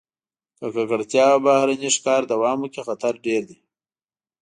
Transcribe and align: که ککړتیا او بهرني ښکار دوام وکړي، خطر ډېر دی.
که 0.57 0.65
ککړتیا 0.73 1.25
او 1.33 1.39
بهرني 1.45 1.89
ښکار 1.95 2.21
دوام 2.31 2.57
وکړي، 2.61 2.81
خطر 2.87 3.13
ډېر 3.25 3.41
دی. 3.49 3.57